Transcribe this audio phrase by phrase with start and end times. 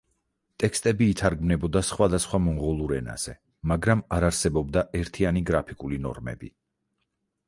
[0.61, 3.33] ტექსტები ითარგმნებოდა სხვადასხვა მონღოლურ ენაზე,
[3.73, 6.51] მაგრამ არ არსებობდა ერთიანი გრაფიკული ნორმები.